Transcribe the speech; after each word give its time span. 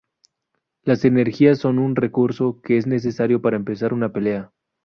Las 0.81 1.05
energías 1.05 1.59
son 1.59 1.77
un 1.77 1.95
recurso 1.95 2.59
que 2.63 2.77
es 2.77 2.87
necesario 2.87 3.39
para 3.39 3.57
empezar 3.57 3.93
una 3.93 4.11
pelea. 4.11 4.51